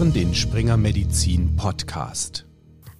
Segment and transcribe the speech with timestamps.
[0.00, 2.46] hören den Springer Medizin Podcast.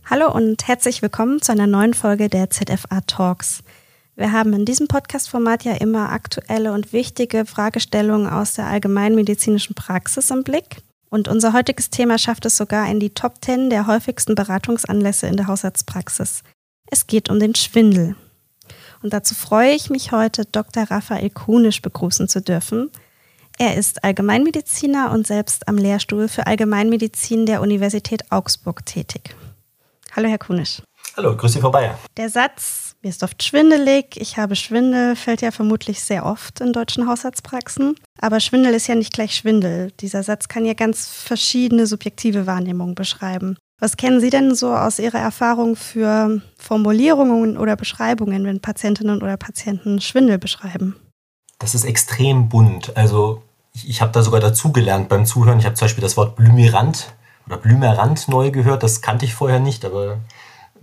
[0.04, 3.62] Hallo und herzlich willkommen zu einer neuen Folge der ZFA Talks.
[4.17, 10.31] Wir haben in diesem Podcast-Format ja immer aktuelle und wichtige Fragestellungen aus der allgemeinmedizinischen Praxis
[10.31, 10.82] im Blick.
[11.08, 15.38] Und unser heutiges Thema schafft es sogar in die Top 10 der häufigsten Beratungsanlässe in
[15.38, 16.42] der Hausarztpraxis.
[16.91, 18.14] Es geht um den Schwindel.
[19.02, 20.82] Und dazu freue ich mich heute, Dr.
[20.82, 22.90] Raphael Kunisch begrüßen zu dürfen.
[23.60, 29.37] Er ist Allgemeinmediziner und selbst am Lehrstuhl für Allgemeinmedizin der Universität Augsburg tätig.
[30.16, 30.80] Hallo, Herr Kunisch.
[31.14, 31.95] Hallo, grüß Sie vorbei.
[32.16, 36.73] Der Satz, mir ist oft schwindelig, ich habe Schwindel, fällt ja vermutlich sehr oft in
[36.73, 37.96] deutschen Haushaltspraxen.
[38.18, 39.92] Aber Schwindel ist ja nicht gleich Schwindel.
[40.01, 43.59] Dieser Satz kann ja ganz verschiedene subjektive Wahrnehmungen beschreiben.
[43.79, 49.37] Was kennen Sie denn so aus Ihrer Erfahrung für Formulierungen oder Beschreibungen, wenn Patientinnen oder
[49.37, 50.96] Patienten Schwindel beschreiben?
[51.59, 52.96] Das ist extrem bunt.
[52.96, 55.59] Also ich, ich habe da sogar dazugelernt beim Zuhören.
[55.59, 57.13] Ich habe zum Beispiel das Wort Blümirant
[57.46, 58.82] oder Blümerand neu gehört.
[58.82, 60.18] Das kannte ich vorher nicht, aber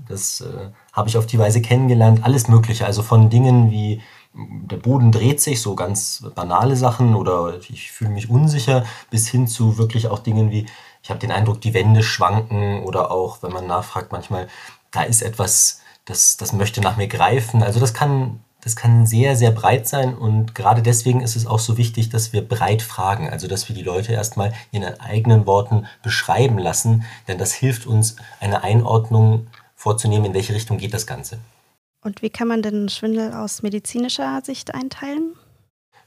[0.08, 2.24] das äh, habe ich auf die Weise kennengelernt.
[2.24, 2.86] Alles Mögliche.
[2.86, 4.02] Also von Dingen wie
[4.38, 9.48] der Boden dreht sich, so ganz banale Sachen oder ich fühle mich unsicher, bis hin
[9.48, 10.68] zu wirklich auch Dingen wie,
[11.02, 14.48] ich habe den Eindruck, die Wände schwanken oder auch, wenn man nachfragt, manchmal,
[14.92, 17.64] da ist etwas, das, das möchte nach mir greifen.
[17.64, 21.60] Also das kann das kann sehr, sehr breit sein und gerade deswegen ist es auch
[21.60, 25.46] so wichtig, dass wir breit fragen, also dass wir die Leute erstmal in ihren eigenen
[25.46, 31.08] Worten beschreiben lassen, denn das hilft uns, eine Einordnung vorzunehmen, in welche Richtung geht das
[31.08, 31.40] Ganze.
[32.02, 35.36] Und wie kann man denn Schwindel aus medizinischer Sicht einteilen?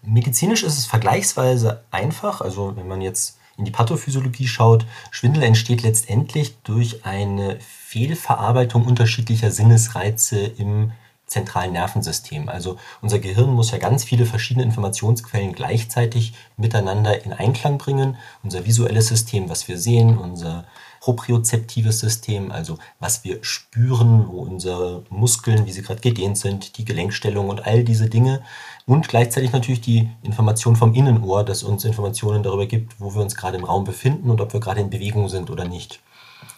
[0.02, 5.80] Medizinisch ist es vergleichsweise einfach, also wenn man jetzt in die Pathophysiologie schaut, Schwindel entsteht
[5.80, 10.92] letztendlich durch eine Fehlverarbeitung unterschiedlicher Sinnesreize im
[11.30, 12.48] zentralen Nervensystem.
[12.48, 18.16] Also unser Gehirn muss ja ganz viele verschiedene Informationsquellen gleichzeitig miteinander in Einklang bringen.
[18.42, 20.66] Unser visuelles System, was wir sehen, unser
[21.00, 26.84] propriozeptives System, also was wir spüren, wo unsere Muskeln, wie sie gerade gedehnt sind, die
[26.84, 28.42] Gelenkstellung und all diese Dinge.
[28.84, 33.36] Und gleichzeitig natürlich die Information vom Innenohr, das uns Informationen darüber gibt, wo wir uns
[33.36, 36.00] gerade im Raum befinden und ob wir gerade in Bewegung sind oder nicht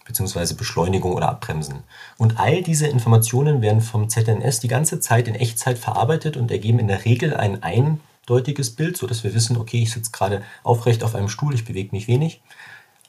[0.04, 1.84] beziehungsweise Beschleunigung oder Abbremsen.
[2.18, 6.78] Und all diese Informationen werden vom ZNS die ganze Zeit in Echtzeit verarbeitet und ergeben
[6.78, 11.14] in der Regel ein eindeutiges Bild, sodass wir wissen, okay, ich sitze gerade aufrecht auf
[11.14, 12.42] einem Stuhl, ich bewege mich wenig.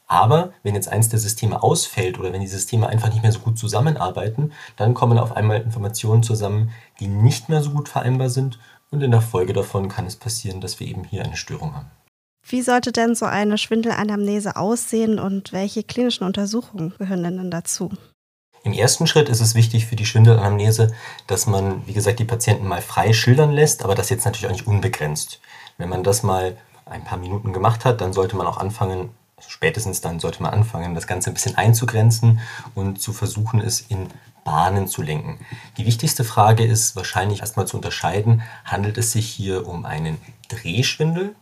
[0.08, 3.40] Aber wenn jetzt eins der Systeme ausfällt oder wenn die Systeme einfach nicht mehr so
[3.40, 8.60] gut zusammenarbeiten, dann kommen auf einmal Informationen zusammen, die nicht mehr so gut vereinbar sind
[8.92, 11.90] und in der Folge davon kann es passieren, dass wir eben hier eine Störung haben.
[12.46, 17.90] Wie sollte denn so eine Schwindelanamnese aussehen und welche klinischen Untersuchungen gehören denn dazu?
[18.66, 20.94] Im ersten Schritt ist es wichtig für die Schwindelanamnese,
[21.28, 24.52] dass man, wie gesagt, die Patienten mal frei schildern lässt, aber das jetzt natürlich auch
[24.52, 25.40] nicht unbegrenzt.
[25.78, 29.50] Wenn man das mal ein paar Minuten gemacht hat, dann sollte man auch anfangen, also
[29.50, 32.40] spätestens dann sollte man anfangen, das Ganze ein bisschen einzugrenzen
[32.76, 34.08] und zu versuchen, es in
[34.44, 35.40] Bahnen zu lenken.
[35.78, 41.36] Die wichtigste Frage ist wahrscheinlich erstmal zu unterscheiden, handelt es sich hier um einen Drehschwindel,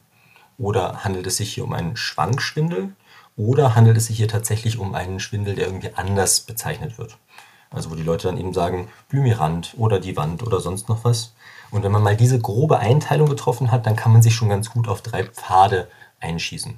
[0.62, 2.94] oder handelt es sich hier um einen Schwankschwindel?
[3.36, 7.18] Oder handelt es sich hier tatsächlich um einen Schwindel, der irgendwie anders bezeichnet wird?
[7.72, 11.34] Also wo die Leute dann eben sagen, Blümirand oder die Wand oder sonst noch was.
[11.72, 14.70] Und wenn man mal diese grobe Einteilung getroffen hat, dann kann man sich schon ganz
[14.70, 15.88] gut auf drei Pfade
[16.20, 16.78] einschießen.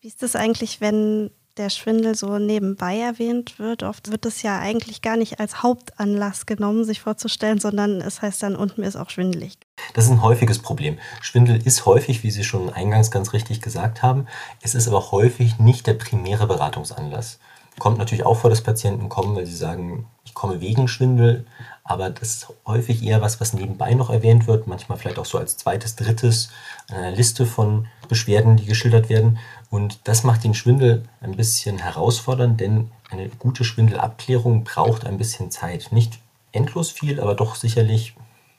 [0.00, 3.82] Wie ist das eigentlich, wenn der Schwindel so nebenbei erwähnt wird.
[3.82, 8.42] Oft wird es ja eigentlich gar nicht als Hauptanlass genommen, sich vorzustellen, sondern es heißt
[8.42, 9.58] dann, mir ist auch schwindelig.
[9.94, 10.98] Das ist ein häufiges Problem.
[11.20, 14.26] Schwindel ist häufig, wie Sie schon eingangs ganz richtig gesagt haben,
[14.62, 17.38] es ist aber häufig nicht der primäre Beratungsanlass.
[17.78, 21.44] Kommt natürlich auch vor, dass Patienten kommen, weil sie sagen, ich komme wegen Schwindel,
[21.84, 25.36] aber das ist häufig eher was, was nebenbei noch erwähnt wird, manchmal vielleicht auch so
[25.36, 26.48] als zweites, drittes
[26.88, 29.38] in einer Liste von Beschwerden, die geschildert werden.
[29.70, 35.50] Und das macht den Schwindel ein bisschen herausfordernd, denn eine gute Schwindelabklärung braucht ein bisschen
[35.50, 35.88] Zeit.
[35.90, 36.20] Nicht
[36.52, 38.14] endlos viel, aber doch sicherlich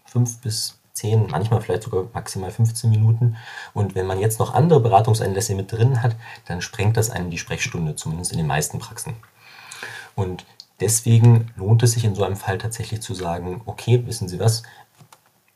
[0.06, 3.38] fünf bis zehn, manchmal vielleicht sogar maximal 15 Minuten.
[3.74, 6.16] Und wenn man jetzt noch andere Beratungseinlässe mit drin hat,
[6.46, 9.14] dann sprengt das einem die Sprechstunde, zumindest in den meisten Praxen.
[10.16, 10.46] Und
[10.80, 14.64] deswegen lohnt es sich in so einem Fall tatsächlich zu sagen, okay, wissen Sie was,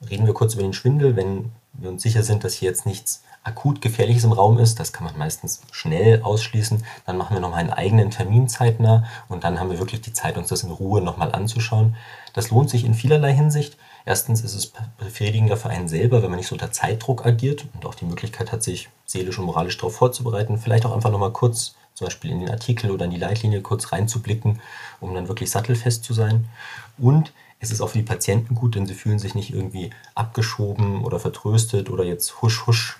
[0.07, 3.23] reden wir kurz über den Schwindel, wenn wir uns sicher sind, dass hier jetzt nichts
[3.43, 7.59] akut Gefährliches im Raum ist, das kann man meistens schnell ausschließen, dann machen wir nochmal
[7.59, 11.01] einen eigenen Termin zeitnah und dann haben wir wirklich die Zeit, uns das in Ruhe
[11.01, 11.95] nochmal anzuschauen.
[12.33, 13.77] Das lohnt sich in vielerlei Hinsicht.
[14.05, 17.85] Erstens ist es befriedigender für einen selber, wenn man nicht so unter Zeitdruck agiert und
[17.85, 20.57] auch die Möglichkeit hat, sich seelisch und moralisch darauf vorzubereiten.
[20.57, 23.91] Vielleicht auch einfach nochmal kurz zum Beispiel in den Artikel oder in die Leitlinie kurz
[23.91, 24.61] reinzublicken,
[24.99, 26.47] um dann wirklich sattelfest zu sein.
[26.97, 31.05] Und es ist auch für die Patienten gut, denn sie fühlen sich nicht irgendwie abgeschoben
[31.05, 32.97] oder vertröstet oder jetzt husch husch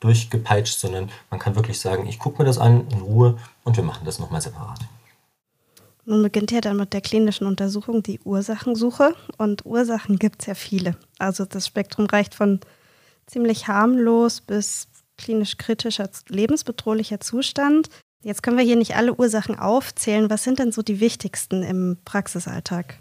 [0.00, 3.84] durchgepeitscht, sondern man kann wirklich sagen, ich gucke mir das an in Ruhe und wir
[3.84, 4.80] machen das nochmal separat.
[6.04, 10.54] Nun beginnt ja dann mit der klinischen Untersuchung die Ursachensuche und Ursachen gibt es ja
[10.54, 10.96] viele.
[11.20, 12.58] Also das Spektrum reicht von
[13.26, 17.88] ziemlich harmlos bis klinisch kritischer, lebensbedrohlicher Zustand.
[18.24, 20.28] Jetzt können wir hier nicht alle Ursachen aufzählen.
[20.28, 22.98] Was sind denn so die wichtigsten im Praxisalltag?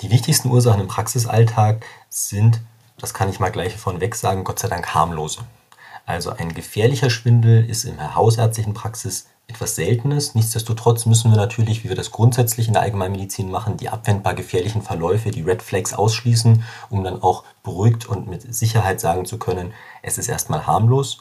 [0.00, 2.60] Die wichtigsten Ursachen im Praxisalltag sind,
[2.98, 5.40] das kann ich mal gleich vorneweg sagen, Gott sei Dank harmlose.
[6.06, 10.34] Also ein gefährlicher Schwindel ist in der hausärztlichen Praxis etwas Seltenes.
[10.34, 14.82] Nichtsdestotrotz müssen wir natürlich, wie wir das grundsätzlich in der Allgemeinmedizin machen, die abwendbar gefährlichen
[14.82, 19.72] Verläufe, die Red Flags ausschließen, um dann auch beruhigt und mit Sicherheit sagen zu können,
[20.02, 21.18] es ist erstmal harmlos.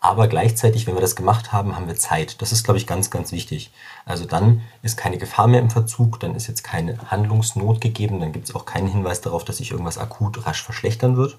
[0.00, 2.40] Aber gleichzeitig, wenn wir das gemacht haben, haben wir Zeit.
[2.40, 3.72] Das ist, glaube ich, ganz, ganz wichtig.
[4.04, 8.32] Also dann ist keine Gefahr mehr im Verzug, dann ist jetzt keine Handlungsnot gegeben, dann
[8.32, 11.38] gibt es auch keinen Hinweis darauf, dass sich irgendwas akut rasch verschlechtern wird.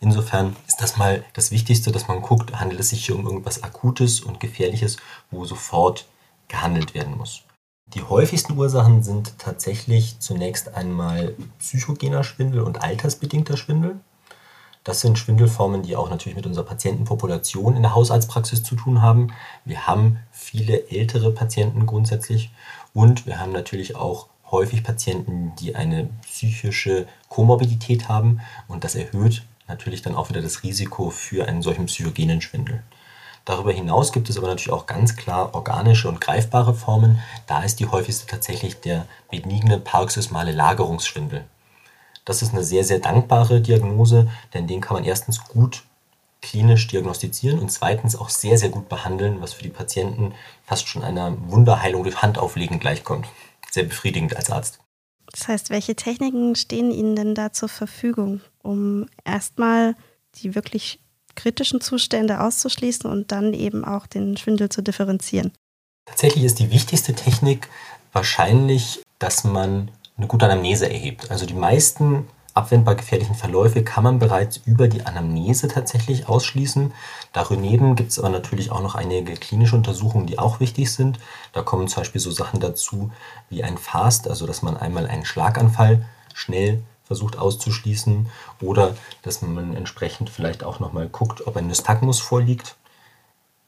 [0.00, 3.62] Insofern ist das mal das Wichtigste, dass man guckt, handelt es sich hier um irgendwas
[3.62, 4.98] Akutes und Gefährliches,
[5.30, 6.06] wo sofort
[6.48, 7.42] gehandelt werden muss.
[7.86, 14.00] Die häufigsten Ursachen sind tatsächlich zunächst einmal psychogener Schwindel und altersbedingter Schwindel.
[14.84, 19.32] Das sind Schwindelformen, die auch natürlich mit unserer Patientenpopulation in der Hausarztpraxis zu tun haben.
[19.64, 22.50] Wir haben viele ältere Patienten grundsätzlich
[22.92, 29.42] und wir haben natürlich auch häufig Patienten, die eine psychische Komorbidität haben und das erhöht
[29.66, 32.82] natürlich dann auch wieder das Risiko für einen solchen psychogenen Schwindel.
[33.46, 37.20] Darüber hinaus gibt es aber natürlich auch ganz klar organische und greifbare Formen.
[37.46, 41.44] Da ist die häufigste tatsächlich der benigne paroxysmale Lagerungsschwindel.
[42.24, 45.84] Das ist eine sehr, sehr dankbare Diagnose, denn den kann man erstens gut
[46.40, 50.34] klinisch diagnostizieren und zweitens auch sehr, sehr gut behandeln, was für die Patienten
[50.64, 53.26] fast schon einer Wunderheilung durch Handauflegen gleichkommt.
[53.70, 54.78] Sehr befriedigend als Arzt.
[55.32, 59.96] Das heißt, welche Techniken stehen Ihnen denn da zur Verfügung, um erstmal
[60.36, 61.00] die wirklich
[61.34, 65.52] kritischen Zustände auszuschließen und dann eben auch den Schwindel zu differenzieren?
[66.04, 67.68] Tatsächlich ist die wichtigste Technik
[68.12, 71.30] wahrscheinlich, dass man eine gute Anamnese erhebt.
[71.30, 76.92] Also die meisten abwendbar gefährlichen Verläufe kann man bereits über die Anamnese tatsächlich ausschließen.
[77.32, 81.18] Daneben gibt es aber natürlich auch noch einige klinische Untersuchungen, die auch wichtig sind.
[81.52, 83.10] Da kommen zum Beispiel so Sachen dazu
[83.50, 88.28] wie ein Fast, also dass man einmal einen Schlaganfall schnell versucht auszuschließen
[88.62, 92.76] oder dass man entsprechend vielleicht auch nochmal guckt, ob ein Nystagmus vorliegt.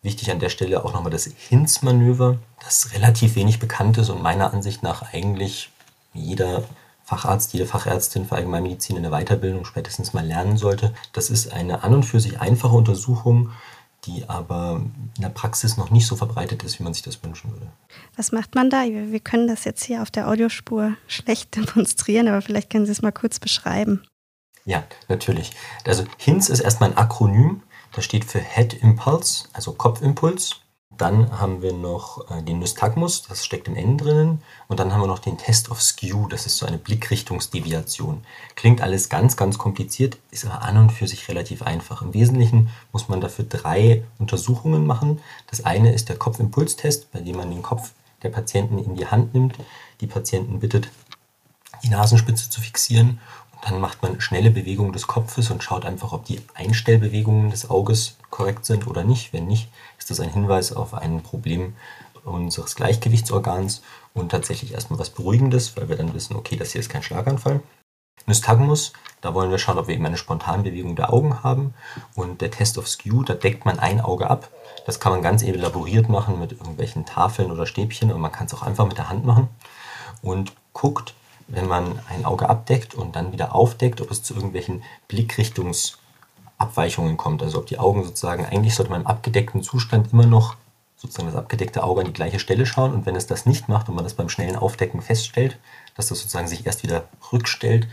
[0.03, 4.55] Wichtig an der Stelle auch nochmal das Hinz-Manöver, das relativ wenig bekannt ist und meiner
[4.55, 5.71] Ansicht nach eigentlich
[6.17, 6.65] jeder
[7.05, 10.93] Facharzt, jede Fachärztin für Allgemeinmedizin in der Weiterbildung spätestens mal lernen sollte.
[11.13, 13.51] Das ist eine an und für sich einfache Untersuchung,
[14.07, 14.81] die aber
[15.17, 17.69] in der Praxis noch nicht so verbreitet ist, wie man sich das wünschen würde.
[18.17, 18.85] Was macht man da?
[18.85, 23.03] Wir können das jetzt hier auf der Audiospur schlecht demonstrieren, aber vielleicht können Sie es
[23.03, 24.03] mal kurz beschreiben.
[24.65, 25.53] Ja, natürlich.
[25.85, 27.63] Also HINS ist erstmal ein Akronym.
[27.93, 30.57] Das steht für Head Impulse, also Kopfimpuls.
[30.99, 34.43] Dann haben wir noch äh, den Nystagmus, das steckt im N drinnen.
[34.69, 38.23] Und dann haben wir noch den Test of Skew, das ist so eine Blickrichtungsdeviation.
[38.55, 42.03] Klingt alles ganz, ganz kompliziert, ist aber an und für sich relativ einfach.
[42.03, 45.21] Im Wesentlichen muss man dafür drei Untersuchungen machen.
[45.51, 47.93] Das eine ist der Kopfimpulstest, bei dem man den Kopf
[48.23, 49.57] der Patienten in die Hand nimmt,
[50.01, 50.89] die Patienten bittet,
[51.83, 53.21] die Nasenspitze zu fixieren
[53.63, 58.17] dann macht man schnelle Bewegungen des Kopfes und schaut einfach, ob die Einstellbewegungen des Auges
[58.31, 59.33] korrekt sind oder nicht.
[59.33, 61.75] Wenn nicht, ist das ein Hinweis auf ein Problem
[62.25, 63.83] unseres Gleichgewichtsorgans
[64.15, 67.61] und tatsächlich erstmal was Beruhigendes, weil wir dann wissen, okay, das hier ist kein Schlaganfall.
[68.27, 71.75] Nystagmus, da wollen wir schauen, ob wir eben eine Spontanbewegung der Augen haben.
[72.15, 74.51] Und der Test of Skew, da deckt man ein Auge ab.
[74.85, 78.55] Das kann man ganz elaboriert machen mit irgendwelchen Tafeln oder Stäbchen und man kann es
[78.55, 79.49] auch einfach mit der Hand machen
[80.23, 81.15] und guckt,
[81.49, 87.43] wenn man ein Auge abdeckt und dann wieder aufdeckt, ob es zu irgendwelchen Blickrichtungsabweichungen kommt.
[87.43, 90.57] Also ob die Augen sozusagen, eigentlich sollte man im abgedeckten Zustand immer noch
[90.97, 92.93] sozusagen das abgedeckte Auge an die gleiche Stelle schauen.
[92.93, 95.59] Und wenn es das nicht macht und man das beim schnellen Aufdecken feststellt,
[95.97, 97.87] dass das sozusagen sich erst wieder rückstellt,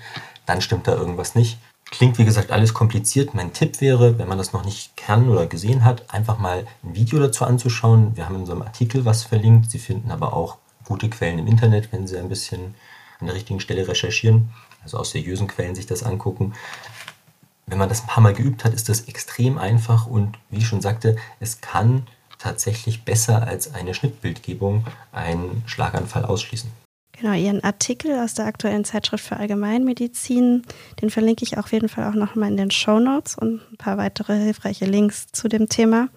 [0.45, 1.57] dann stimmt da irgendwas nicht.
[1.91, 3.35] Klingt wie gesagt alles kompliziert.
[3.35, 6.95] Mein Tipp wäre, wenn man das noch nicht kann oder gesehen hat, einfach mal ein
[6.95, 8.15] Video dazu anzuschauen.
[8.15, 9.69] Wir haben in unserem Artikel was verlinkt.
[9.69, 12.73] Sie finden aber auch gute Quellen im Internet, wenn Sie ein bisschen
[13.23, 14.49] an der richtigen Stelle recherchieren,
[14.83, 16.53] also aus seriösen Quellen sich das angucken.
[17.65, 20.67] Wenn man das ein paar Mal geübt hat, ist das extrem einfach und wie ich
[20.67, 22.05] schon sagte, es kann
[22.37, 26.69] tatsächlich besser als eine Schnittbildgebung einen Schlaganfall ausschließen.
[27.13, 30.63] Genau, Ihren Artikel aus der aktuellen Zeitschrift für Allgemeinmedizin,
[31.01, 33.97] den verlinke ich auf jeden Fall auch nochmal in den Show Notes und ein paar
[33.97, 36.09] weitere hilfreiche Links zu dem Thema.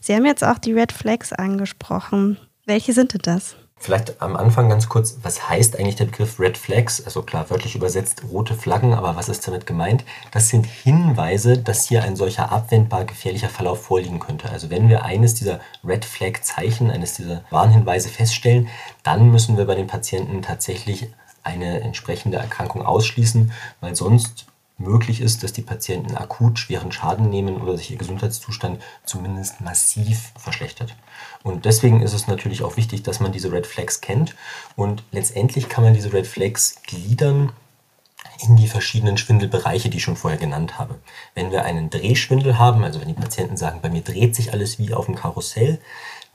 [0.00, 2.36] Sie haben jetzt auch die Red Flags angesprochen.
[2.66, 3.54] Welche sind denn das?
[3.82, 7.02] Vielleicht am Anfang ganz kurz, was heißt eigentlich der Begriff Red Flags?
[7.02, 10.04] Also klar, wörtlich übersetzt rote Flaggen, aber was ist damit gemeint?
[10.32, 14.50] Das sind Hinweise, dass hier ein solcher abwendbar gefährlicher Verlauf vorliegen könnte.
[14.50, 18.68] Also wenn wir eines dieser Red Flag Zeichen, eines dieser Warnhinweise feststellen,
[19.02, 21.08] dann müssen wir bei den Patienten tatsächlich
[21.42, 24.44] eine entsprechende Erkrankung ausschließen, weil sonst
[24.80, 30.32] möglich ist, dass die Patienten akut schweren Schaden nehmen oder sich ihr Gesundheitszustand zumindest massiv
[30.38, 30.96] verschlechtert.
[31.42, 34.34] Und deswegen ist es natürlich auch wichtig, dass man diese Red Flags kennt.
[34.76, 37.52] Und letztendlich kann man diese Red Flags gliedern
[38.46, 40.98] in die verschiedenen Schwindelbereiche, die ich schon vorher genannt habe.
[41.34, 44.78] Wenn wir einen Drehschwindel haben, also wenn die Patienten sagen, bei mir dreht sich alles
[44.78, 45.78] wie auf dem Karussell,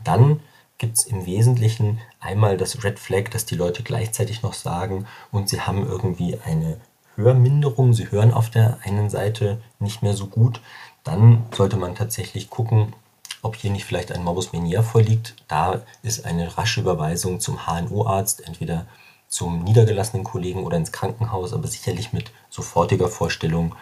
[0.04, 0.40] dann
[0.78, 5.50] gibt es im Wesentlichen einmal das Red Flag, dass die Leute gleichzeitig noch sagen und
[5.50, 6.78] sie haben irgendwie eine
[7.16, 10.62] Hörminderung, sie hören auf der einen Seite nicht mehr so gut,
[11.04, 12.94] dann sollte man tatsächlich gucken,
[13.42, 15.36] ob hier nicht vielleicht ein Morbus Menier vorliegt.
[15.48, 18.88] Da ist eine rasche Überweisung zum HNO-Arzt, entweder
[19.28, 23.76] zum niedergelassenen Kollegen oder ins Krankenhaus, aber sicherlich mit sofortiger Vorstellung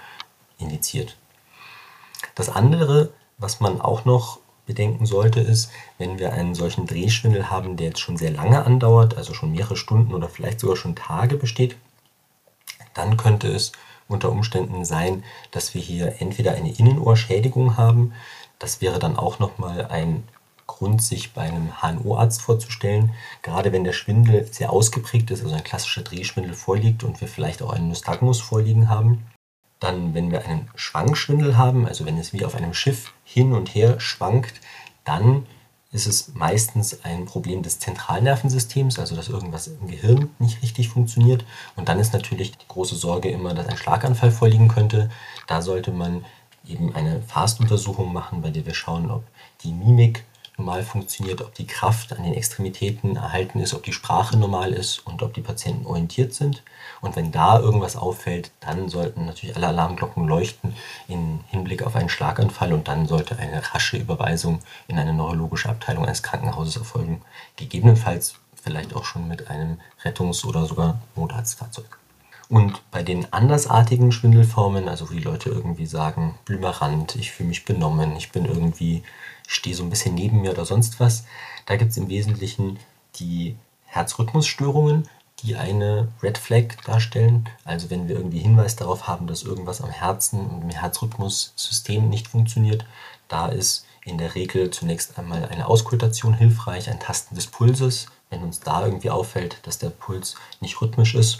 [0.57, 1.17] indiziert.
[2.35, 7.77] Das andere, was man auch noch bedenken sollte, ist, wenn wir einen solchen Drehschwindel haben,
[7.77, 11.37] der jetzt schon sehr lange andauert, also schon mehrere Stunden oder vielleicht sogar schon Tage
[11.37, 11.75] besteht,
[12.93, 13.71] dann könnte es
[14.07, 18.13] unter Umständen sein, dass wir hier entweder eine Innenohrschädigung haben,
[18.59, 20.23] das wäre dann auch nochmal ein
[20.67, 25.63] Grund, sich bei einem HNO-Arzt vorzustellen, gerade wenn der Schwindel sehr ausgeprägt ist, also ein
[25.63, 29.25] klassischer Drehschwindel vorliegt und wir vielleicht auch einen Nystagmus vorliegen haben.
[29.79, 33.75] Dann, wenn wir einen Schwankschwindel haben, also wenn es wie auf einem Schiff hin und
[33.75, 34.62] her schwankt,
[35.03, 35.45] dann
[35.93, 41.45] ist es meistens ein Problem des Zentralnervensystems, also dass irgendwas im Gehirn nicht richtig funktioniert.
[41.75, 45.09] Und dann ist natürlich die große Sorge immer, dass ein Schlaganfall vorliegen könnte.
[45.47, 46.25] Da sollte man
[46.67, 49.23] eben eine Fastuntersuchung machen, bei der wir schauen, ob
[49.63, 50.25] die Mimik
[50.57, 55.00] normal funktioniert, ob die Kraft an den Extremitäten erhalten ist, ob die Sprache normal ist
[55.05, 56.63] und ob die Patienten orientiert sind.
[57.01, 60.75] Und wenn da irgendwas auffällt, dann sollten natürlich alle Alarmglocken leuchten
[61.07, 66.05] im Hinblick auf einen Schlaganfall und dann sollte eine rasche Überweisung in eine neurologische Abteilung
[66.05, 67.22] eines Krankenhauses erfolgen.
[67.55, 71.98] Gegebenenfalls vielleicht auch schon mit einem Rettungs- oder sogar Notarztfahrzeug.
[72.50, 77.65] Und bei den andersartigen Schwindelformen, also wo die Leute irgendwie sagen, Blümerand, ich fühle mich
[77.65, 79.03] benommen, ich bin irgendwie
[79.47, 81.25] stehe so ein bisschen neben mir oder sonst was.
[81.65, 82.79] Da gibt es im Wesentlichen
[83.15, 85.07] die Herzrhythmusstörungen,
[85.41, 87.50] die eine Red Flag darstellen.
[87.65, 92.27] Also wenn wir irgendwie Hinweis darauf haben, dass irgendwas am Herzen und im Herzrhythmussystem nicht
[92.27, 92.85] funktioniert,
[93.27, 98.07] da ist in der Regel zunächst einmal eine Auskultation hilfreich, ein Tasten des Pulses.
[98.29, 101.39] Wenn uns da irgendwie auffällt, dass der Puls nicht rhythmisch ist,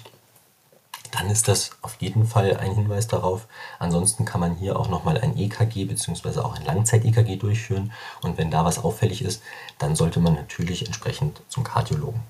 [1.14, 3.48] dann ist das auf jeden Fall ein Hinweis darauf.
[3.78, 6.40] Ansonsten kann man hier auch nochmal ein EKG bzw.
[6.40, 7.92] auch ein Langzeit-EKG durchführen.
[8.22, 9.44] Und wenn da was auffällig ist,
[9.78, 12.22] dann sollte man natürlich entsprechend zum Kardiologen.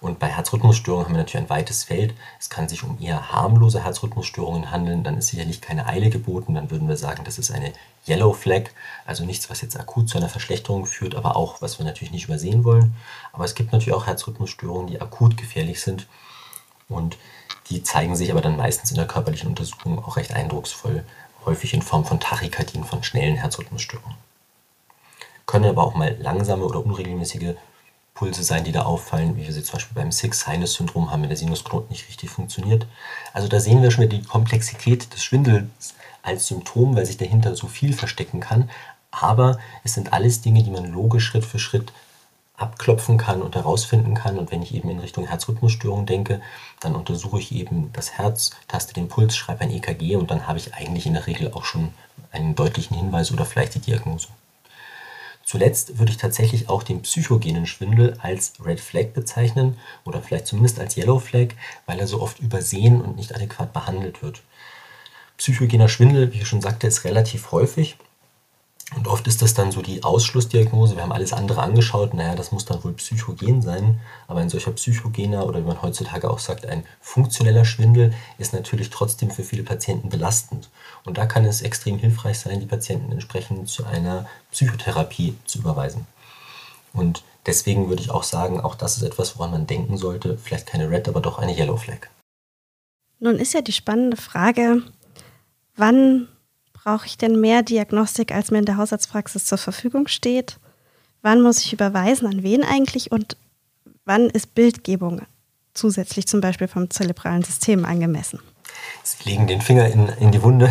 [0.00, 2.14] Und bei Herzrhythmusstörungen haben wir natürlich ein weites Feld.
[2.38, 5.02] Es kann sich um eher harmlose Herzrhythmusstörungen handeln.
[5.02, 6.54] Dann ist sicherlich keine Eile geboten.
[6.54, 7.72] Dann würden wir sagen, das ist eine
[8.06, 8.70] Yellow Flag.
[9.06, 12.26] Also nichts, was jetzt akut zu einer Verschlechterung führt, aber auch, was wir natürlich nicht
[12.26, 12.94] übersehen wollen.
[13.32, 16.06] Aber es gibt natürlich auch Herzrhythmusstörungen, die akut gefährlich sind.
[16.88, 17.16] Und
[17.70, 21.04] die zeigen sich aber dann meistens in der körperlichen Untersuchung auch recht eindrucksvoll,
[21.44, 24.16] häufig in Form von Tachykardien, von schnellen Herzrhythmusstörungen.
[25.46, 27.54] Können aber auch mal langsame oder unregelmäßige
[28.14, 31.38] Pulse sein, die da auffallen, wie wir sie zum Beispiel beim Six-Sinus-Syndrom haben, wenn der
[31.38, 32.86] Sinusknoten nicht richtig funktioniert.
[33.32, 37.54] Also da sehen wir schon wieder die Komplexität des Schwindels als Symptom, weil sich dahinter
[37.54, 38.70] so viel verstecken kann.
[39.10, 41.92] Aber es sind alles Dinge, die man logisch Schritt für Schritt
[42.58, 44.38] abklopfen kann und herausfinden kann.
[44.38, 46.42] Und wenn ich eben in Richtung Herzrhythmusstörung denke,
[46.80, 50.58] dann untersuche ich eben das Herz, taste den Puls, schreibe ein EKG und dann habe
[50.58, 51.92] ich eigentlich in der Regel auch schon
[52.32, 54.28] einen deutlichen Hinweis oder vielleicht die Diagnose.
[55.44, 60.78] Zuletzt würde ich tatsächlich auch den psychogenen Schwindel als Red Flag bezeichnen oder vielleicht zumindest
[60.78, 61.54] als Yellow Flag,
[61.86, 64.42] weil er so oft übersehen und nicht adäquat behandelt wird.
[65.38, 67.96] Psychogener Schwindel, wie ich schon sagte, ist relativ häufig
[68.96, 70.96] und oft ist das dann so die Ausschlussdiagnose.
[70.96, 72.14] Wir haben alles andere angeschaut.
[72.14, 74.00] Naja, das muss dann wohl psychogen sein.
[74.26, 78.88] Aber ein solcher psychogener oder wie man heutzutage auch sagt, ein funktioneller Schwindel ist natürlich
[78.88, 80.70] trotzdem für viele Patienten belastend.
[81.04, 86.06] Und da kann es extrem hilfreich sein, die Patienten entsprechend zu einer Psychotherapie zu überweisen.
[86.94, 90.38] Und deswegen würde ich auch sagen, auch das ist etwas, woran man denken sollte.
[90.38, 92.08] Vielleicht keine Red, aber doch eine Yellow Flag.
[93.20, 94.82] Nun ist ja die spannende Frage,
[95.76, 96.28] wann
[96.82, 100.58] brauche ich denn mehr Diagnostik, als mir in der Hausarztpraxis zur Verfügung steht?
[101.22, 103.12] Wann muss ich überweisen, an wen eigentlich?
[103.12, 103.36] Und
[104.04, 105.22] wann ist Bildgebung
[105.74, 108.40] zusätzlich zum Beispiel vom zerebralen System angemessen?
[109.02, 110.70] Sie legen den Finger in, in die Wunde.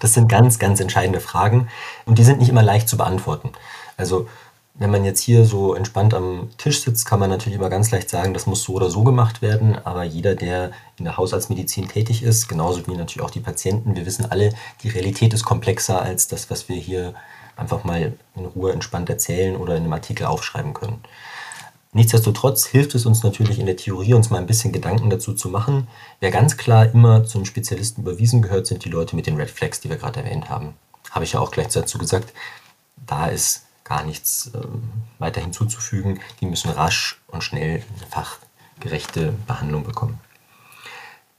[0.00, 1.68] Das sind ganz, ganz entscheidende Fragen
[2.04, 3.50] und die sind nicht immer leicht zu beantworten.
[3.96, 4.28] Also
[4.78, 8.08] wenn man jetzt hier so entspannt am Tisch sitzt, kann man natürlich immer ganz leicht
[8.08, 9.76] sagen, das muss so oder so gemacht werden.
[9.84, 14.06] Aber jeder, der in der Hausarztmedizin tätig ist, genauso wie natürlich auch die Patienten, wir
[14.06, 17.14] wissen alle, die Realität ist komplexer als das, was wir hier
[17.56, 21.00] einfach mal in Ruhe entspannt erzählen oder in einem Artikel aufschreiben können.
[21.92, 25.48] Nichtsdestotrotz hilft es uns natürlich in der Theorie, uns mal ein bisschen Gedanken dazu zu
[25.48, 25.88] machen.
[26.20, 29.80] Wer ganz klar immer zum Spezialisten überwiesen gehört, sind die Leute mit den Red Flags,
[29.80, 30.74] die wir gerade erwähnt haben.
[31.10, 32.32] Habe ich ja auch gleich dazu gesagt.
[33.06, 34.82] Da ist gar nichts ähm,
[35.18, 36.20] weiter hinzuzufügen.
[36.40, 40.20] Die müssen rasch und schnell eine fachgerechte Behandlung bekommen.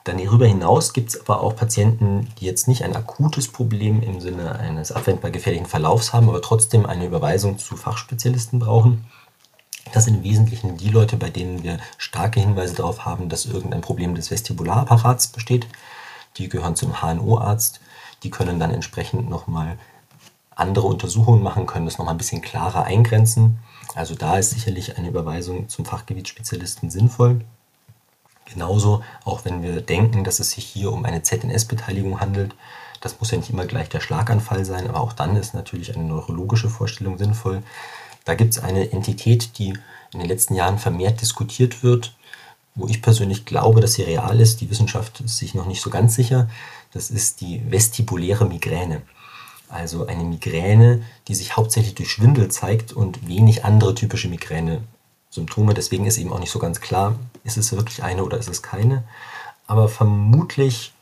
[0.06, 4.58] Darüber hinaus gibt es aber auch Patienten, die jetzt nicht ein akutes Problem im Sinne
[4.58, 9.06] eines abwendbar gefährlichen Verlaufs haben, aber trotzdem eine Überweisung zu Fachspezialisten brauchen.
[9.92, 13.82] Das sind im Wesentlichen die Leute, bei denen wir starke Hinweise darauf haben, dass irgendein
[13.82, 15.68] Problem des Vestibularapparats besteht.
[16.38, 17.82] Die gehören zum HNO-Arzt.
[18.24, 19.78] Die können dann entsprechend nochmal
[20.60, 23.60] andere Untersuchungen machen, können das nochmal ein bisschen klarer eingrenzen.
[23.96, 27.42] Also da ist sicherlich eine Überweisung zum Fachgebietsspezialisten sinnvoll.
[28.46, 32.56] Genauso, auch wenn wir denken, dass es sich hier um eine ZNS-Beteiligung handelt.
[33.02, 36.04] Das muss ja nicht immer gleich der Schlaganfall sein, aber auch dann ist natürlich eine
[36.04, 37.64] neurologische Vorstellung sinnvoll.
[38.26, 39.78] Da gibt es eine Entität, die
[40.14, 42.16] in den letzten Jahren vermehrt diskutiert wird,
[42.76, 44.62] wo ich persönlich glaube, dass sie real ist.
[44.62, 46.50] Die Wissenschaft ist sich noch nicht so ganz sicher.
[46.92, 49.04] Das ist die vestibuläre Migräne.
[49.70, 55.74] Also eine Migräne, die sich hauptsächlich durch Schwindel zeigt und wenig andere typische Migräne-Symptome.
[55.74, 58.64] Deswegen ist eben auch nicht so ganz klar, ist es wirklich eine oder ist es
[58.64, 59.04] keine.
[59.68, 60.94] Aber vermutlich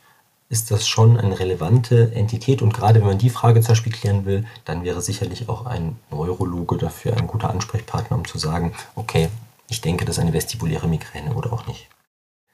[0.50, 4.24] ist das schon eine relevante Entität und gerade wenn man die Frage zum Beispiel klären
[4.24, 9.28] will, dann wäre sicherlich auch ein Neurologe dafür ein guter Ansprechpartner, um zu sagen, okay,
[9.68, 11.88] ich denke, das ist eine vestibuläre Migräne oder auch nicht.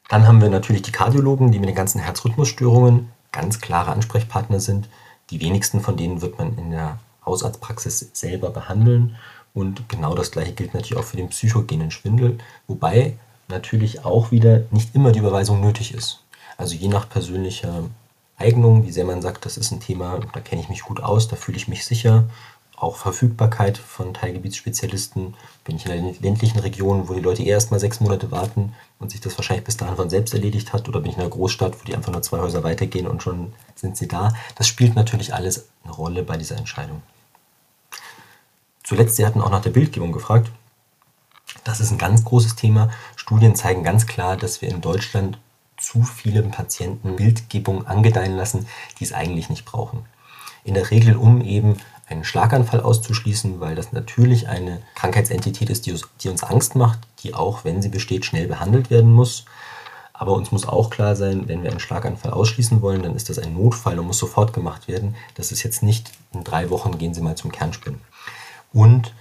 [0.09, 4.89] Dann haben wir natürlich die Kardiologen, die mit den ganzen Herzrhythmusstörungen ganz klare Ansprechpartner sind.
[5.35, 9.17] Die wenigsten von denen wird man in der Hausarztpraxis selber behandeln.
[9.53, 12.39] Und genau das gleiche gilt natürlich auch für den psychogenen Schwindel,
[12.69, 16.21] wobei natürlich auch wieder nicht immer die Überweisung nötig ist.
[16.57, 17.83] Also je nach persönlicher
[18.37, 21.27] Eignung, wie sehr man sagt, das ist ein Thema, da kenne ich mich gut aus,
[21.27, 22.27] da fühle ich mich sicher.
[22.77, 25.35] Auch Verfügbarkeit von Teilgebietsspezialisten.
[25.65, 29.11] Bin ich in einer ländlichen Region, wo die Leute erst mal sechs Monate warten und
[29.11, 31.81] sich das wahrscheinlich bis dahin von selbst erledigt hat, oder bin ich in einer Großstadt,
[31.81, 34.35] wo die einfach nur zwei Häuser weitergehen und schon sind sie da.
[34.57, 37.03] Das spielt natürlich alles eine Rolle bei dieser Entscheidung.
[38.83, 40.51] Zuletzt, Sie hatten auch nach der Bildgebung gefragt.
[41.65, 42.91] Das ist ein ganz großes Thema.
[43.17, 45.39] Studien zeigen ganz klar, dass wir in Deutschland
[45.79, 48.67] zu vielen Patienten Bildgebung angedeihen lassen,
[48.99, 50.05] die es eigentlich nicht brauchen.
[50.65, 56.29] In der Regel, um eben einen Schlaganfall auszuschließen, weil das natürlich eine Krankheitsentität ist, die
[56.29, 59.45] uns, Angst macht, die auch, wenn sie besteht, schnell behandelt werden muss.
[60.13, 63.39] Aber uns muss auch klar sein, wenn wir einen Schlaganfall ausschließen wollen, dann ist das
[63.39, 65.17] ein Notfall und muss sofort gemacht werden.
[65.35, 68.01] Das ist jetzt nicht in drei Wochen gehen Sie mal zum Kernspinnen.
[68.73, 69.13] Und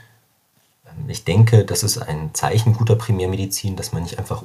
[0.85, 4.43] ähm, ich denke, das ist ein Zeichen guter Primärmedizin, dass man nicht einfach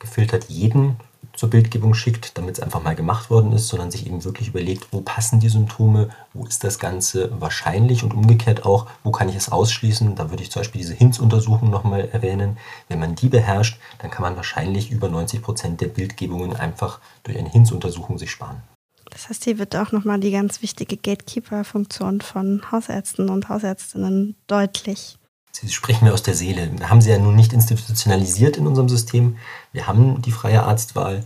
[0.00, 0.96] ungefiltert jeden
[1.34, 4.88] zur Bildgebung schickt, damit es einfach mal gemacht worden ist, sondern sich eben wirklich überlegt,
[4.90, 9.36] wo passen die Symptome, wo ist das Ganze wahrscheinlich und umgekehrt auch, wo kann ich
[9.36, 10.16] es ausschließen.
[10.16, 12.56] Da würde ich zum Beispiel diese HINS-Untersuchung nochmal erwähnen.
[12.88, 17.38] Wenn man die beherrscht, dann kann man wahrscheinlich über 90 Prozent der Bildgebungen einfach durch
[17.38, 18.62] eine HINS-Untersuchung sich sparen.
[19.10, 25.18] Das heißt, hier wird auch nochmal die ganz wichtige Gatekeeper-Funktion von Hausärzten und Hausärztinnen deutlich.
[25.52, 26.70] Sie sprechen mir aus der Seele.
[26.78, 29.38] Wir haben sie ja nun nicht institutionalisiert in unserem System.
[29.72, 31.24] Wir haben die freie Arztwahl.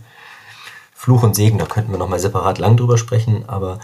[0.93, 3.79] Fluch und Segen, da könnten wir nochmal separat lang drüber sprechen, aber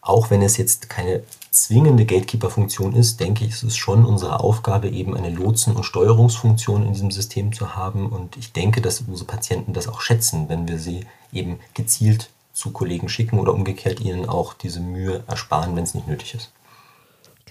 [0.00, 4.88] auch wenn es jetzt keine zwingende Gatekeeper-Funktion ist, denke ich, ist es schon unsere Aufgabe,
[4.88, 8.08] eben eine Lotsen- und Steuerungsfunktion in diesem System zu haben.
[8.08, 12.70] Und ich denke, dass unsere Patienten das auch schätzen, wenn wir sie eben gezielt zu
[12.70, 16.52] Kollegen schicken oder umgekehrt ihnen auch diese Mühe ersparen, wenn es nicht nötig ist.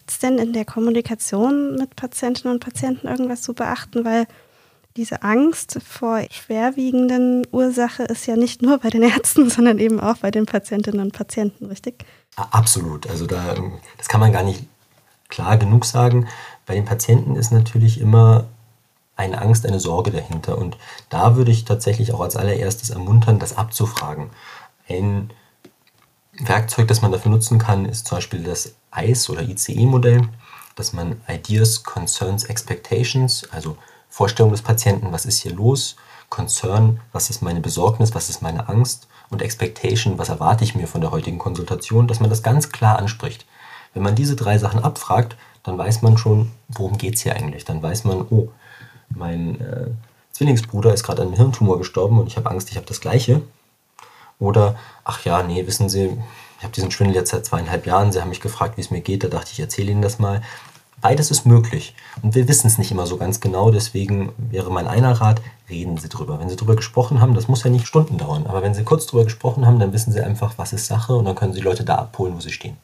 [0.06, 4.06] Gibt es denn in der Kommunikation mit Patientinnen und Patienten irgendwas zu beachten?
[4.06, 4.28] Weil
[4.98, 10.18] diese Angst vor schwerwiegenden Ursache ist ja nicht nur bei den Ärzten, sondern eben auch
[10.18, 12.06] bei den Patientinnen und Patienten, richtig?
[12.36, 13.10] Absolut.
[13.10, 13.56] Also da,
[13.98, 14.66] das kann man gar nicht
[15.30, 16.28] klar genug sagen.
[16.68, 18.46] Bei den Patienten ist natürlich immer
[19.16, 20.56] eine Angst, eine Sorge dahinter.
[20.60, 20.78] Und
[21.10, 24.30] da würde ich tatsächlich auch als allererstes ermuntern, das abzufragen.
[24.88, 25.32] Ein
[26.40, 30.28] Werkzeug, das man dafür nutzen kann, ist zum Beispiel das ICE oder ICE-Modell,
[30.76, 33.78] dass man Ideas, Concerns, Expectations, also
[34.10, 35.96] Vorstellung des Patienten, was ist hier los,
[36.30, 40.88] Concern, was ist meine Besorgnis, was ist meine Angst und Expectation, was erwarte ich mir
[40.88, 43.46] von der heutigen Konsultation, dass man das ganz klar anspricht.
[43.94, 47.66] Wenn man diese drei Sachen abfragt, dann weiß man schon, worum geht es hier eigentlich.
[47.66, 48.50] Dann weiß man, oh,
[49.10, 49.88] mein äh,
[50.32, 53.42] Zwillingsbruder ist gerade an einem Hirntumor gestorben und ich habe Angst, ich habe das gleiche.
[54.40, 56.18] Oder, ach ja, nee, wissen Sie,
[56.58, 59.02] ich habe diesen Schwindel jetzt seit zweieinhalb Jahren, Sie haben mich gefragt, wie es mir
[59.02, 60.42] geht, da dachte ich, ich erzähle Ihnen das mal.
[61.02, 61.94] Beides ist möglich.
[62.24, 63.70] Und wir wissen es nicht immer so ganz genau.
[63.70, 66.40] Deswegen wäre mein einer Rat, reden Sie drüber.
[66.40, 68.48] Wenn Sie drüber gesprochen haben, das muss ja nicht Stunden dauern.
[68.48, 71.14] Aber wenn Sie kurz drüber gesprochen haben, dann wissen Sie einfach, was ist Sache.
[71.14, 72.78] Und dann können Sie Leute da abholen, wo sie stehen.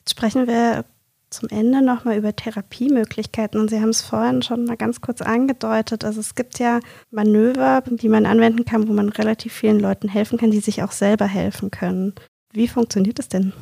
[0.00, 0.84] Jetzt sprechen wir
[1.32, 3.60] zum Ende nochmal über Therapiemöglichkeiten.
[3.60, 6.04] Und Sie haben es vorhin schon mal ganz kurz angedeutet.
[6.04, 10.38] Also es gibt ja Manöver, die man anwenden kann, wo man relativ vielen Leuten helfen
[10.38, 12.14] kann, die sich auch selber helfen können.
[12.52, 13.52] Wie funktioniert das denn?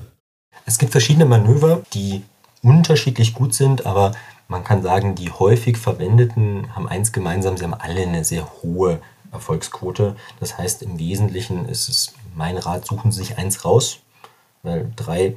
[0.67, 2.23] Es gibt verschiedene Manöver, die
[2.63, 4.13] unterschiedlich gut sind, aber
[4.49, 9.01] man kann sagen, die häufig verwendeten haben eins gemeinsam, sie haben alle eine sehr hohe
[9.33, 10.17] Erfolgsquote.
[10.41, 14.01] Das heißt, im Wesentlichen ist es mein Rat, suchen Sie sich eins raus,
[14.63, 15.37] weil drei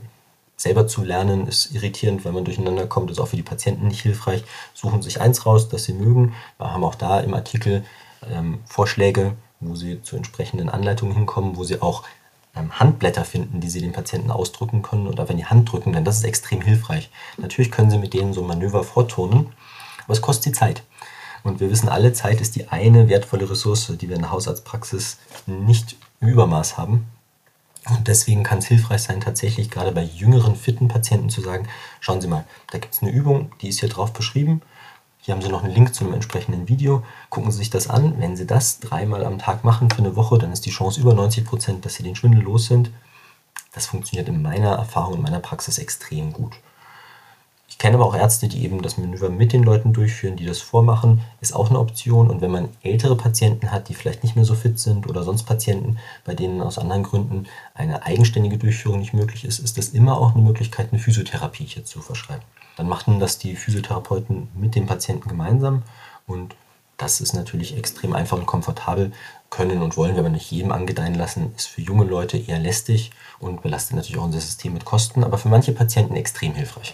[0.55, 4.01] selber zu lernen ist irritierend, wenn man durcheinander kommt, ist auch für die Patienten nicht
[4.01, 4.43] hilfreich.
[4.73, 6.33] Suchen Sie sich eins raus, das Sie mögen.
[6.57, 7.83] Wir haben auch da im Artikel
[8.29, 12.03] ähm, Vorschläge, wo Sie zu entsprechenden Anleitungen hinkommen, wo Sie auch
[12.55, 16.05] ähm, Handblätter finden, die Sie den Patienten ausdrücken können oder wenn die Hand drücken, denn
[16.05, 17.09] das ist extrem hilfreich.
[17.37, 19.53] Natürlich können Sie mit denen so Manöver vorturnen,
[20.03, 20.83] aber es kostet die Zeit.
[21.43, 25.17] Und wir wissen alle, Zeit ist die eine wertvolle Ressource, die wir in der Hausarztpraxis
[25.45, 27.05] nicht im Übermaß haben.
[27.89, 31.67] Und deswegen kann es hilfreich sein, tatsächlich gerade bei jüngeren, fitten Patienten zu sagen,
[31.99, 34.61] schauen Sie mal, da gibt es eine Übung, die ist hier drauf beschrieben.
[35.19, 37.03] Hier haben Sie noch einen Link zu einem entsprechenden Video.
[37.29, 38.19] Gucken Sie sich das an.
[38.19, 41.13] Wenn Sie das dreimal am Tag machen für eine Woche, dann ist die Chance über
[41.13, 42.91] 90 Prozent, dass Sie den Schwindel los sind.
[43.73, 46.53] Das funktioniert in meiner Erfahrung, in meiner Praxis extrem gut.
[47.73, 50.59] Ich kenne aber auch Ärzte, die eben das Manöver mit den Leuten durchführen, die das
[50.59, 52.29] vormachen, ist auch eine Option.
[52.29, 55.43] Und wenn man ältere Patienten hat, die vielleicht nicht mehr so fit sind oder sonst
[55.43, 60.19] Patienten, bei denen aus anderen Gründen eine eigenständige Durchführung nicht möglich ist, ist das immer
[60.19, 62.43] auch eine Möglichkeit, eine Physiotherapie hier zu verschreiben.
[62.77, 65.81] Dann machten das die Physiotherapeuten mit dem Patienten gemeinsam
[66.27, 66.55] und
[66.97, 69.13] das ist natürlich extrem einfach und komfortabel,
[69.49, 73.09] können und wollen wir aber nicht jedem angedeihen lassen, ist für junge Leute eher lästig
[73.39, 76.93] und belastet natürlich auch unser System mit Kosten, aber für manche Patienten extrem hilfreich.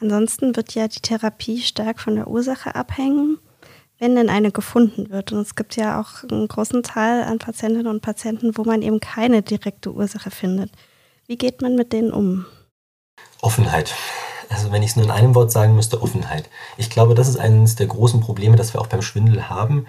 [0.00, 3.38] Ansonsten wird ja die Therapie stark von der Ursache abhängen,
[3.98, 5.32] wenn denn eine gefunden wird.
[5.32, 9.00] Und es gibt ja auch einen großen Teil an Patientinnen und Patienten, wo man eben
[9.00, 10.70] keine direkte Ursache findet.
[11.26, 12.44] Wie geht man mit denen um?
[13.40, 13.94] Offenheit.
[14.48, 16.48] Also wenn ich es nur in einem Wort sagen müsste, Offenheit.
[16.76, 19.86] Ich glaube, das ist eines der großen Probleme, das wir auch beim Schwindel haben.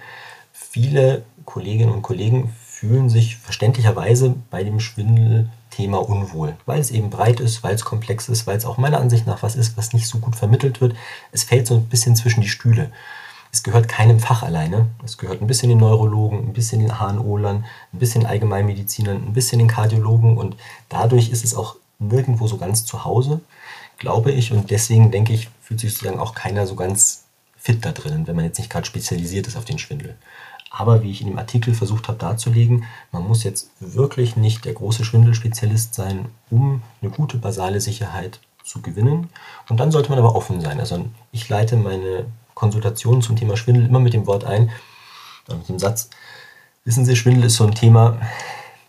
[0.52, 7.10] Viele Kolleginnen und Kollegen fühlen sich verständlicherweise bei dem Schwindel Thema unwohl, weil es eben
[7.10, 9.92] breit ist, weil es komplex ist, weil es auch meiner Ansicht nach was ist, was
[9.92, 10.94] nicht so gut vermittelt wird.
[11.32, 12.92] Es fällt so ein bisschen zwischen die Stühle.
[13.50, 14.86] Es gehört keinem Fach alleine.
[15.04, 19.58] Es gehört ein bisschen den Neurologen, ein bisschen den HNO-Lern, ein bisschen Allgemeinmedizinern, ein bisschen
[19.58, 20.56] den Kardiologen und
[20.88, 23.40] dadurch ist es auch nirgendwo so ganz zu Hause,
[23.98, 24.52] glaube ich.
[24.52, 27.24] Und deswegen denke ich, fühlt sich sozusagen auch keiner so ganz
[27.56, 30.16] fit da drin, wenn man jetzt nicht gerade spezialisiert ist auf den Schwindel.
[30.70, 34.74] Aber wie ich in dem Artikel versucht habe darzulegen, man muss jetzt wirklich nicht der
[34.74, 39.30] große Schwindelspezialist sein, um eine gute basale Sicherheit zu gewinnen.
[39.68, 40.78] Und dann sollte man aber offen sein.
[40.78, 44.70] Also ich leite meine Konsultationen zum Thema Schwindel immer mit dem Wort ein,
[45.48, 46.10] mit dem Satz,
[46.84, 48.18] wissen Sie, Schwindel ist so ein Thema,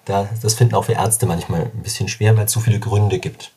[0.06, 3.54] das finden auch wir Ärzte manchmal ein bisschen schwer, weil es so viele Gründe gibt.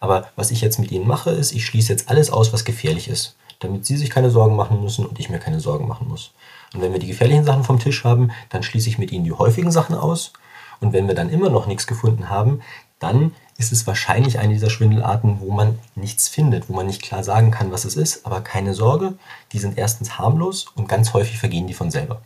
[0.00, 3.08] Aber was ich jetzt mit Ihnen mache, ist, ich schließe jetzt alles aus, was gefährlich
[3.08, 6.32] ist, damit Sie sich keine Sorgen machen müssen und ich mir keine Sorgen machen muss.
[6.74, 9.32] Und wenn wir die gefährlichen Sachen vom Tisch haben, dann schließe ich mit ihnen die
[9.32, 10.32] häufigen Sachen aus.
[10.80, 12.60] Und wenn wir dann immer noch nichts gefunden haben,
[12.98, 17.24] dann ist es wahrscheinlich eine dieser Schwindelarten, wo man nichts findet, wo man nicht klar
[17.24, 18.26] sagen kann, was es ist.
[18.26, 19.14] Aber keine Sorge,
[19.52, 22.20] die sind erstens harmlos und ganz häufig vergehen die von selber.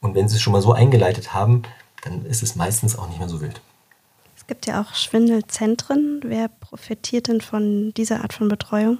[0.00, 1.62] Und wenn sie es schon mal so eingeleitet haben,
[2.02, 3.60] dann ist es meistens auch nicht mehr so wild.
[4.36, 6.20] Es gibt ja auch Schwindelzentren.
[6.22, 8.98] Wer profitiert denn von dieser Art von Betreuung?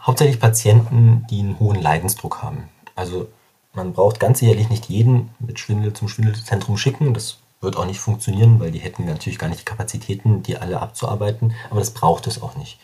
[0.00, 2.70] Hauptsächlich Patienten, die einen hohen Leidensdruck haben.
[2.96, 3.28] Also
[3.72, 7.14] man braucht ganz sicherlich nicht jeden mit Schwindel zum Schwindelzentrum schicken.
[7.14, 10.80] Das wird auch nicht funktionieren, weil die hätten natürlich gar nicht die Kapazitäten, die alle
[10.80, 11.54] abzuarbeiten.
[11.70, 12.78] Aber das braucht es auch nicht.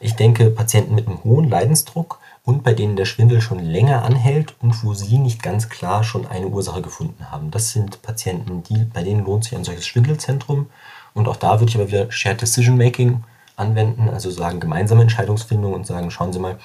[0.00, 4.54] Ich denke, Patienten mit einem hohen Leidensdruck und bei denen der Schwindel schon länger anhält
[4.60, 7.50] und wo sie nicht ganz klar schon eine Ursache gefunden haben.
[7.50, 10.70] Das sind Patienten, die, bei denen lohnt sich ein solches Schwindelzentrum.
[11.14, 13.24] Und auch da würde ich aber wieder Shared Decision Making
[13.56, 16.58] anwenden, also sagen gemeinsame Entscheidungsfindung und sagen, schauen Sie mal,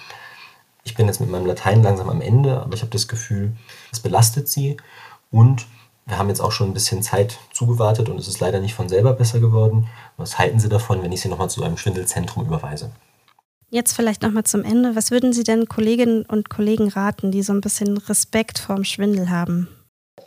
[0.83, 3.53] ich bin jetzt mit meinem Latein langsam am Ende, aber ich habe das Gefühl,
[3.91, 4.77] es belastet sie
[5.29, 5.65] und
[6.05, 8.89] wir haben jetzt auch schon ein bisschen Zeit zugewartet und es ist leider nicht von
[8.89, 9.87] selber besser geworden.
[10.17, 12.91] Was halten Sie davon, wenn ich Sie nochmal zu einem Schwindelzentrum überweise?
[13.69, 14.95] Jetzt vielleicht nochmal zum Ende.
[14.95, 19.29] Was würden Sie denn Kolleginnen und Kollegen raten, die so ein bisschen Respekt vorm Schwindel
[19.29, 19.69] haben?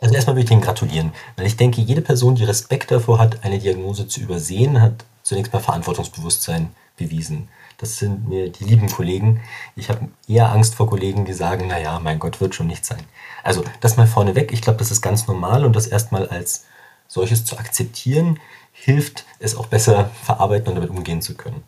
[0.01, 3.43] Also erstmal würde ich Ihnen gratulieren, weil ich denke, jede Person, die Respekt davor hat,
[3.43, 7.49] eine Diagnose zu übersehen, hat zunächst mal Verantwortungsbewusstsein bewiesen.
[7.77, 9.41] Das sind mir die lieben Kollegen.
[9.75, 13.03] Ich habe eher Angst vor Kollegen, die sagen, naja, mein Gott, wird schon nicht sein.
[13.43, 14.51] Also das mal vorneweg.
[14.53, 16.65] Ich glaube, das ist ganz normal und das erstmal als
[17.07, 18.39] solches zu akzeptieren,
[18.71, 21.63] hilft es auch besser verarbeiten und damit umgehen zu können.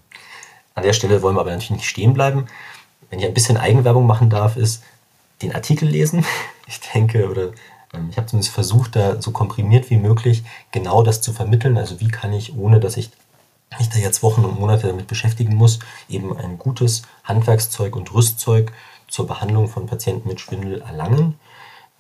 [0.76, 2.48] An der Stelle wollen wir aber natürlich nicht stehen bleiben.
[3.10, 4.84] Wenn ich ein bisschen Eigenwerbung machen darf, ist
[5.42, 6.26] den Artikel lesen.
[6.70, 7.52] Ich denke, oder
[7.94, 10.44] ähm, ich habe zumindest versucht, da so komprimiert wie möglich
[10.74, 11.78] genau das zu vermitteln.
[11.78, 13.10] Also wie kann ich, ohne dass ich
[13.78, 18.72] mich da jetzt Wochen und Monate damit beschäftigen muss, eben ein gutes Handwerkszeug und Rüstzeug
[19.08, 21.40] zur Behandlung von Patienten mit Schwindel erlangen.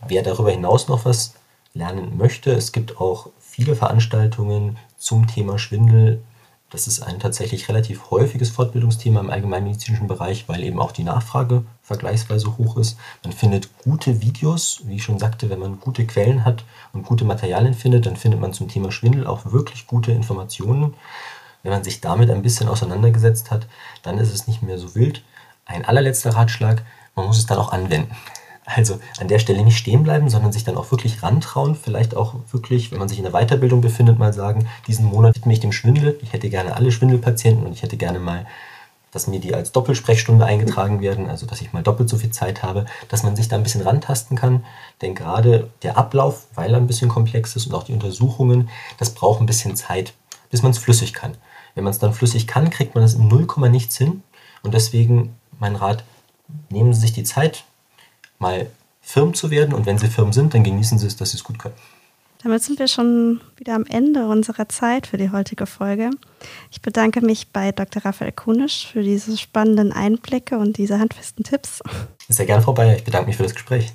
[0.07, 1.33] Wer darüber hinaus noch was
[1.73, 6.23] lernen möchte, es gibt auch viele Veranstaltungen zum Thema Schwindel
[6.69, 11.63] das ist ein tatsächlich relativ häufiges Fortbildungsthema im allgemeinmedizinischen Bereich, weil eben auch die Nachfrage
[11.81, 12.97] vergleichsweise hoch ist.
[13.23, 17.23] Man findet gute Videos, wie ich schon sagte, wenn man gute Quellen hat und gute
[17.23, 20.95] Materialien findet, dann findet man zum Thema Schwindel auch wirklich gute Informationen.
[21.63, 23.67] Wenn man sich damit ein bisschen auseinandergesetzt hat,
[24.03, 25.23] dann ist es nicht mehr so wild.
[25.65, 26.83] Ein allerletzter Ratschlag,
[27.15, 28.15] man muss es dann auch anwenden.
[28.65, 31.73] Also an der Stelle nicht stehen bleiben, sondern sich dann auch wirklich rantrauen.
[31.73, 35.53] Vielleicht auch wirklich, wenn man sich in der Weiterbildung befindet, mal sagen, diesen Monat widme
[35.53, 36.19] ich dem Schwindel.
[36.21, 38.45] Ich hätte gerne alle Schwindelpatienten und ich hätte gerne mal,
[39.11, 42.61] dass mir die als Doppelsprechstunde eingetragen werden, also dass ich mal doppelt so viel Zeit
[42.61, 44.65] habe, dass man sich da ein bisschen rantasten kann.
[45.01, 49.13] Denn gerade der Ablauf, weil er ein bisschen komplex ist und auch die Untersuchungen, das
[49.13, 50.13] braucht ein bisschen Zeit,
[50.51, 51.35] bis man es flüssig kann.
[51.77, 54.23] Wenn man es dann flüssig kann, kriegt man es im Nullkomma nichts hin.
[54.63, 56.03] Und deswegen mein Rat,
[56.71, 57.65] nehmen Sie sich die Zeit,
[58.39, 59.75] mal firm zu werden.
[59.75, 61.75] Und wenn sie firm sind, dann genießen sie es, dass sie es gut können.
[62.41, 66.09] Damit sind wir schon wieder am Ende unserer Zeit für die heutige Folge.
[66.71, 68.03] Ich bedanke mich bei Dr.
[68.03, 71.83] Raphael Kunisch für diese spannenden Einblicke und diese handfesten Tipps.
[72.27, 72.97] Sehr gerne, Frau Bayer.
[72.97, 73.93] Ich bedanke mich für das Gespräch.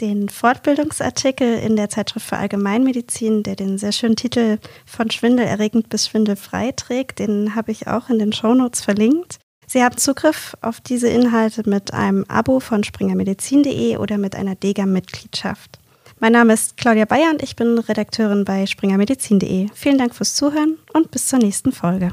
[0.00, 6.06] Den Fortbildungsartikel in der Zeitschrift für Allgemeinmedizin, der den sehr schönen Titel von schwindelerregend bis
[6.06, 9.38] schwindelfrei trägt, den habe ich auch in den Shownotes verlinkt.
[9.66, 15.78] Sie haben Zugriff auf diese Inhalte mit einem Abo von springermedizin.de oder mit einer Dega-Mitgliedschaft.
[16.20, 19.68] Mein Name ist Claudia Bayer und ich bin Redakteurin bei springermedizin.de.
[19.72, 22.12] Vielen Dank fürs Zuhören und bis zur nächsten Folge.